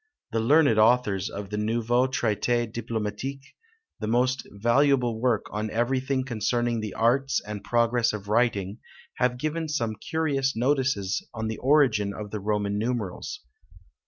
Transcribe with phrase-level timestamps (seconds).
[0.31, 3.53] The learned authors of the Nouveau Traité Diplomatique,
[3.99, 8.79] the most valuable work on everything concerning the arts and progress of writing,
[9.17, 13.41] have given some curious notices on the origin of the Roman numerals.